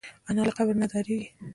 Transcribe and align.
انا 0.29 0.41
له 0.47 0.51
قبر 0.57 0.73
نه 0.81 0.85
ډارېږي 0.91 1.27